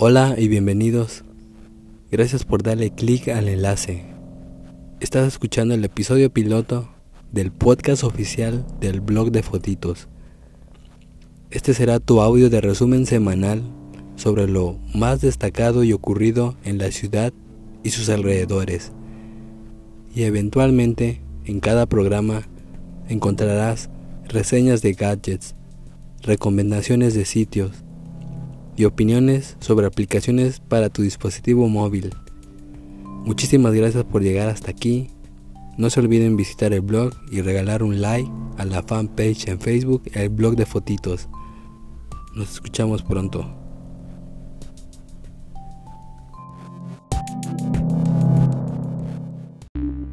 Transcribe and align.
Hola 0.00 0.36
y 0.38 0.46
bienvenidos. 0.46 1.24
Gracias 2.10 2.44
por 2.44 2.62
darle 2.62 2.90
clic 2.90 3.26
al 3.28 3.48
enlace. 3.48 4.04
Estás 5.00 5.26
escuchando 5.26 5.74
el 5.74 5.84
episodio 5.84 6.32
piloto 6.32 6.88
del 7.32 7.50
podcast 7.50 8.04
oficial 8.04 8.64
del 8.80 9.00
blog 9.00 9.32
de 9.32 9.42
fotitos. 9.42 10.06
Este 11.50 11.74
será 11.74 11.98
tu 11.98 12.20
audio 12.20 12.48
de 12.48 12.60
resumen 12.60 13.06
semanal 13.06 13.62
sobre 14.14 14.46
lo 14.46 14.78
más 14.94 15.20
destacado 15.20 15.82
y 15.82 15.92
ocurrido 15.92 16.56
en 16.62 16.78
la 16.78 16.92
ciudad 16.92 17.32
y 17.82 17.90
sus 17.90 18.08
alrededores. 18.08 18.92
Y 20.14 20.22
eventualmente 20.22 21.20
en 21.48 21.60
cada 21.60 21.86
programa 21.86 22.42
encontrarás 23.08 23.88
reseñas 24.28 24.82
de 24.82 24.92
gadgets, 24.92 25.54
recomendaciones 26.22 27.14
de 27.14 27.24
sitios 27.24 27.72
y 28.76 28.84
opiniones 28.84 29.56
sobre 29.58 29.86
aplicaciones 29.86 30.60
para 30.60 30.90
tu 30.90 31.00
dispositivo 31.00 31.66
móvil. 31.68 32.14
Muchísimas 33.24 33.72
gracias 33.72 34.04
por 34.04 34.22
llegar 34.22 34.50
hasta 34.50 34.70
aquí. 34.70 35.08
No 35.78 35.88
se 35.88 36.00
olviden 36.00 36.36
visitar 36.36 36.74
el 36.74 36.82
blog 36.82 37.14
y 37.32 37.40
regalar 37.40 37.82
un 37.82 38.02
like 38.02 38.30
a 38.58 38.66
la 38.66 38.82
fanpage 38.82 39.48
en 39.48 39.58
Facebook, 39.58 40.02
el 40.12 40.28
blog 40.28 40.54
de 40.54 40.66
fotitos. 40.66 41.28
Nos 42.34 42.52
escuchamos 42.52 43.02
pronto. 43.02 43.57